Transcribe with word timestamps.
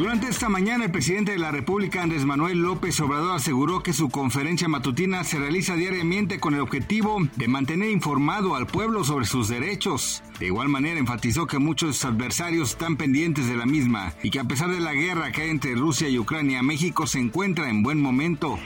Durante 0.00 0.28
esta 0.28 0.48
mañana, 0.48 0.86
el 0.86 0.90
presidente 0.90 1.32
de 1.32 1.38
la 1.38 1.50
República, 1.50 2.02
Andrés 2.02 2.24
Manuel 2.24 2.62
López 2.62 2.98
Obrador, 3.00 3.36
aseguró 3.36 3.82
que 3.82 3.92
su 3.92 4.08
conferencia 4.08 4.66
matutina 4.66 5.24
se 5.24 5.38
realiza 5.38 5.74
diariamente 5.74 6.40
con 6.40 6.54
el 6.54 6.60
objetivo 6.60 7.18
de 7.36 7.48
mantener 7.48 7.90
informado 7.90 8.56
al 8.56 8.66
pueblo 8.66 9.04
sobre 9.04 9.26
sus 9.26 9.48
derechos. 9.48 10.22
De 10.38 10.46
igual 10.46 10.70
manera, 10.70 10.98
enfatizó 10.98 11.46
que 11.46 11.58
muchos 11.58 12.02
adversarios 12.06 12.70
están 12.70 12.96
pendientes 12.96 13.46
de 13.46 13.58
la 13.58 13.66
misma 13.66 14.14
y 14.22 14.30
que 14.30 14.40
a 14.40 14.44
pesar 14.44 14.70
de 14.70 14.80
la 14.80 14.94
guerra 14.94 15.32
que 15.32 15.42
hay 15.42 15.50
entre 15.50 15.74
Rusia 15.74 16.08
y 16.08 16.18
Ucrania, 16.18 16.62
México 16.62 17.06
se 17.06 17.18
encuentra 17.18 17.68
en 17.68 17.82
buen 17.82 18.00
momento. 18.00 18.58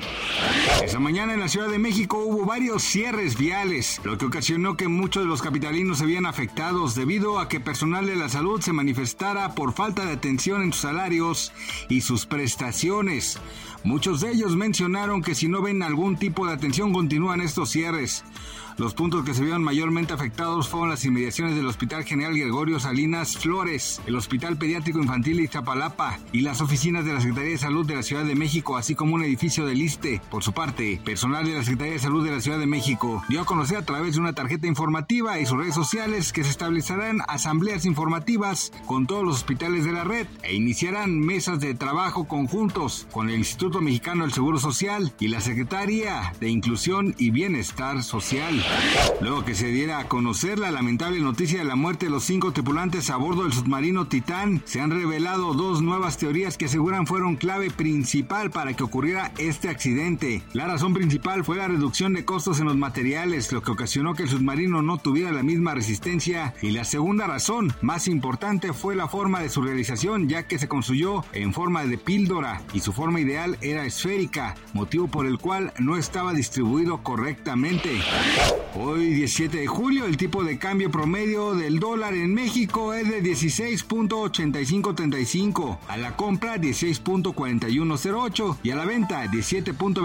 Esa 0.85 1.01
mañana 1.01 1.35
en 1.35 1.41
la 1.41 1.49
Ciudad 1.49 1.69
de 1.69 1.79
México 1.79 2.19
hubo 2.19 2.45
varios 2.45 2.83
cierres 2.83 3.39
viales, 3.39 4.01
lo 4.05 4.19
que 4.19 4.27
ocasionó 4.27 4.77
que 4.77 4.89
muchos 4.89 5.23
de 5.23 5.29
los 5.29 5.43
capitalinos 5.43 5.99
se 5.99 6.07
vieran 6.07 6.27
afectados 6.27 6.95
debido 6.95 7.39
a 7.39 7.49
que 7.49 7.61
personal 7.61 8.07
de 8.07 8.17
la 8.17 8.29
salud 8.29 8.61
se 8.61 8.73
manifestara 8.73 9.55
por 9.55 9.73
falta 9.73 10.05
de 10.05 10.13
atención 10.13 10.63
en 10.63 10.73
sus 10.73 10.83
salarios 10.83 11.53
y 11.89 12.03
sus 12.03 12.27
prestaciones. 12.27 13.39
Muchos 13.85 14.21
de 14.21 14.31
ellos 14.31 14.57
mencionaron 14.57 15.23
que 15.23 15.35
si 15.35 15.47
no 15.47 15.61
ven 15.61 15.83
algún 15.83 16.17
tipo 16.17 16.47
de 16.47 16.55
atención 16.55 16.93
continúan 16.93 17.41
estos 17.41 17.71
cierres. 17.71 18.25
Los 18.77 18.93
puntos 18.93 19.25
que 19.25 19.35
se 19.35 19.43
vieron 19.43 19.63
mayormente 19.63 20.15
afectados 20.15 20.69
fueron 20.69 20.91
las 20.91 21.05
inmediaciones 21.05 21.55
del 21.55 21.67
Hospital 21.67 22.03
General 22.03 22.37
Gregorio 22.37 22.81
Salinas 22.81 23.39
Flores, 23.39 24.01
el 24.07 24.17
Hospital 24.17 24.57
Pediátrico 24.57 24.99
Infantil 24.99 25.39
Iztapalapa 25.39 26.19
y 26.33 26.41
las 26.41 26.61
oficinas 26.61 27.05
de 27.05 27.13
la 27.13 27.21
Secretaría 27.21 27.53
de 27.53 27.59
Salud 27.59 27.87
de 27.87 27.95
la 27.95 28.03
Ciudad 28.03 28.25
de 28.25 28.35
México, 28.35 28.77
así 28.77 28.97
como 28.97 29.15
un 29.15 29.23
edificio 29.23 29.65
del 29.65 29.81
ISTE. 29.81 30.21
Por 30.35 30.43
su 30.43 30.53
parte, 30.53 31.01
personal 31.05 31.45
de 31.45 31.53
la 31.53 31.63
Secretaría 31.63 31.93
de 31.93 32.01
Salud 32.01 32.25
de 32.25 32.33
la 32.33 32.41
Ciudad 32.41 32.59
de 32.59 32.67
México 32.67 33.23
dio 33.29 33.41
a 33.41 33.45
conocer 33.45 33.77
a 33.77 33.85
través 33.85 34.15
de 34.15 34.21
una 34.21 34.33
tarjeta 34.33 34.67
informativa 34.67 35.39
y 35.39 35.47
sus 35.47 35.57
redes 35.57 35.77
sociales 35.77 36.33
que 36.33 36.43
se 36.43 36.51
establecerán 36.51 37.21
asambleas 37.29 37.85
informativas 37.85 38.73
con 38.85 39.07
todos 39.07 39.23
los 39.23 39.37
hospitales 39.37 39.85
de 39.85 39.93
la 39.93 40.03
red 40.03 40.27
e 40.43 40.57
iniciarán 40.57 41.21
mesas 41.21 41.61
de 41.61 41.75
trabajo 41.75 42.25
conjuntos 42.25 43.07
con 43.13 43.31
el 43.31 43.37
Instituto 43.37 43.81
Mexicano 43.81 44.25
del 44.25 44.33
Seguro 44.33 44.59
Social 44.59 45.13
y 45.21 45.29
la 45.29 45.41
Secretaría 45.41 46.33
de 46.41 46.49
Inclusión 46.49 47.15
y 47.17 47.31
Bienestar 47.31 48.03
Social. 48.03 48.61
Luego 49.21 49.45
que 49.45 49.55
se 49.55 49.69
diera 49.69 50.01
a 50.01 50.09
conocer 50.09 50.59
la 50.59 50.73
lamentable 50.73 51.21
noticia 51.21 51.61
de 51.61 51.65
la 51.65 51.77
muerte 51.77 52.07
de 52.07 52.11
los 52.11 52.25
cinco 52.25 52.53
tripulantes 52.53 53.09
a 53.09 53.17
bordo 53.19 53.45
del 53.45 53.53
submarino 53.53 54.09
Titán, 54.09 54.63
se 54.65 54.81
han 54.81 54.91
revelado 54.91 55.55
dos 55.55 55.81
nuevas 55.81 56.19
teorías 56.19 56.59
que 56.59 56.65
aseguran 56.65 57.07
fueron 57.07 57.37
clave 57.37 57.71
principal 57.71 58.51
para 58.51 58.75
que 58.75 58.83
ocurriera 58.83 59.31
este 59.39 59.69
accidente. 59.69 60.14
La 60.53 60.67
razón 60.67 60.95
principal 60.95 61.45
fue 61.45 61.57
la 61.57 61.67
reducción 61.67 62.13
de 62.13 62.25
costos 62.25 62.61
en 62.61 62.67
los 62.67 62.77
materiales, 62.77 63.51
lo 63.53 63.63
que 63.63 63.73
ocasionó 63.73 64.15
que 64.15 64.23
el 64.23 64.29
submarino 64.29 64.81
no 64.81 64.99
tuviera 64.99 65.33
la 65.33 65.43
misma 65.43 65.75
resistencia. 65.75 66.55
Y 66.63 66.71
la 66.71 66.85
segunda 66.85 67.27
razón, 67.27 67.73
más 67.83 68.07
importante, 68.07 68.73
fue 68.73 68.95
la 68.95 69.09
forma 69.09 69.41
de 69.41 69.49
su 69.49 69.63
realización, 69.63 70.29
ya 70.29 70.47
que 70.47 70.59
se 70.59 70.69
construyó 70.69 71.25
en 71.33 71.53
forma 71.53 71.85
de 71.85 71.99
píldora 71.99 72.63
y 72.73 72.79
su 72.81 72.93
forma 72.93 73.21
ideal 73.21 73.59
era 73.61 73.87
esférica, 73.87 74.55
motivo 74.73 75.09
por 75.09 75.27
el 75.27 75.39
cual 75.39 75.73
no 75.79 75.97
estaba 75.97 76.33
distribuido 76.33 77.03
correctamente. 77.03 77.91
Hoy 78.77 79.15
17 79.15 79.59
de 79.59 79.67
julio 79.67 80.07
el 80.07 80.17
tipo 80.17 80.45
de 80.45 80.59
cambio 80.59 80.91
promedio 80.91 81.55
del 81.55 81.79
dólar 81.81 82.15
en 82.15 82.35
México 82.35 82.95
es 82.95 83.09
de 83.09 83.23
16.8535, 83.23 85.79
a 85.89 85.97
la 85.97 86.17
compra 86.17 86.57
16.4108 86.57 88.59
y 88.63 88.71
a 88.71 88.77
la 88.77 88.85
venta 88.85 89.25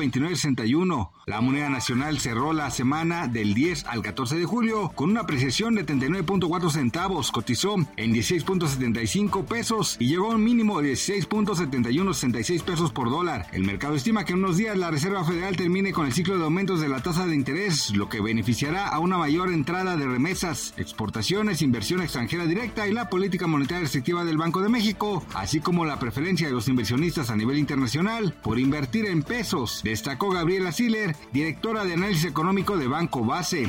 17.2961. 0.07 1.07
La 1.29 1.41
moneda 1.41 1.69
nacional 1.69 2.19
cerró 2.19 2.53
la 2.53 2.71
semana 2.71 3.27
del 3.27 3.53
10 3.53 3.85
al 3.85 4.01
14 4.01 4.35
de 4.35 4.45
julio 4.45 4.91
con 4.95 5.11
una 5.11 5.21
apreciación 5.21 5.75
de 5.75 5.85
39.4 5.85 6.71
centavos, 6.71 7.31
cotizó 7.31 7.75
en 7.97 8.15
16.75 8.15 9.45
pesos 9.45 9.95
y 9.99 10.07
llegó 10.07 10.31
a 10.31 10.35
un 10.35 10.43
mínimo 10.43 10.81
de 10.81 10.93
16.7166 10.93 12.63
pesos 12.63 12.91
por 12.91 13.11
dólar. 13.11 13.45
El 13.51 13.63
mercado 13.63 13.93
estima 13.93 14.25
que 14.25 14.33
en 14.33 14.39
unos 14.39 14.57
días 14.57 14.75
la 14.75 14.89
Reserva 14.89 15.23
Federal 15.23 15.55
termine 15.55 15.93
con 15.93 16.07
el 16.07 16.13
ciclo 16.13 16.35
de 16.35 16.45
aumentos 16.45 16.81
de 16.81 16.89
la 16.89 17.03
tasa 17.03 17.27
de 17.27 17.35
interés, 17.35 17.95
lo 17.95 18.09
que 18.09 18.21
beneficiará 18.21 18.87
a 18.87 18.97
una 18.97 19.19
mayor 19.19 19.53
entrada 19.53 19.97
de 19.97 20.07
remesas, 20.07 20.73
exportaciones, 20.77 21.61
inversión 21.61 22.01
extranjera 22.01 22.47
directa 22.47 22.87
y 22.87 22.91
la 22.91 23.07
política 23.07 23.45
monetaria 23.45 23.83
restrictiva 23.83 24.25
del 24.25 24.39
Banco 24.39 24.63
de 24.63 24.69
México, 24.69 25.23
así 25.35 25.59
como 25.59 25.85
la 25.85 25.99
preferencia 25.99 26.47
de 26.47 26.53
los 26.53 26.67
inversionistas 26.67 27.29
a 27.29 27.35
nivel 27.35 27.59
internacional 27.59 28.33
por 28.41 28.57
invertir 28.57 29.05
en 29.05 29.21
pesos, 29.21 29.81
destacó 29.83 30.31
Gabriela 30.31 30.71
Siller, 30.71 31.18
directora 31.31 31.83
de 31.85 31.93
análisis 31.93 32.25
económico 32.25 32.77
de 32.77 32.87
Banco 32.87 33.23
Base. 33.23 33.67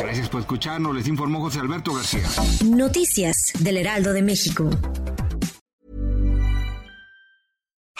Gracias 0.00 0.28
por 0.28 0.40
escucharnos, 0.40 0.94
les 0.94 1.08
informó 1.08 1.40
José 1.40 1.60
Alberto 1.60 1.94
García. 1.94 2.28
Noticias 2.64 3.52
del 3.60 3.78
Heraldo 3.78 4.12
de 4.12 4.22
México. 4.22 4.70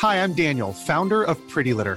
Hi, 0.03 0.17
I'm 0.17 0.35
Daniel, 0.35 0.73
founder 0.73 1.23
of 1.23 1.39
Pretty 1.53 1.73
Litter. 1.73 1.97